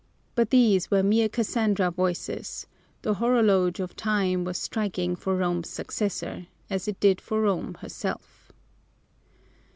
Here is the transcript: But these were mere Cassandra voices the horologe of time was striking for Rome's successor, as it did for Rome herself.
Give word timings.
But 0.33 0.49
these 0.49 0.89
were 0.89 1.03
mere 1.03 1.29
Cassandra 1.29 1.91
voices 1.91 2.65
the 3.03 3.13
horologe 3.13 3.79
of 3.79 3.95
time 3.95 4.43
was 4.43 4.57
striking 4.57 5.15
for 5.15 5.35
Rome's 5.35 5.69
successor, 5.69 6.47
as 6.71 6.87
it 6.87 6.99
did 6.99 7.21
for 7.21 7.41
Rome 7.43 7.75
herself. 7.81 8.51